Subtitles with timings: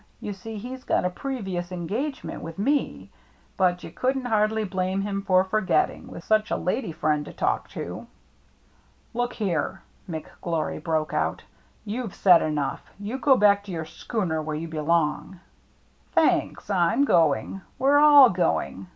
[0.19, 3.11] You see he's got a previous engagement with me.
[3.55, 7.69] But you couldn't hardly blame him for forgetting, with such a lady friend to talk
[7.77, 8.07] to.""
[9.13, 11.43] Look here," McGlory broke out;
[11.85, 12.81] "you've said enough.
[12.99, 15.39] You go back to your schooner where you belong!"
[16.15, 17.61] "Thanks, I'm going.
[17.77, 18.87] We're all going.